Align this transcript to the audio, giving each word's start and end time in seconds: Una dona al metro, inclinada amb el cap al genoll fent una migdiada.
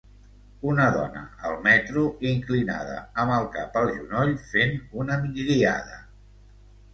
Una 0.69 0.85
dona 0.93 1.19
al 1.49 1.59
metro, 1.67 2.05
inclinada 2.29 2.95
amb 3.25 3.35
el 3.35 3.45
cap 3.57 3.77
al 3.83 3.93
genoll 3.99 4.33
fent 4.47 4.75
una 5.05 5.21
migdiada. 5.27 6.01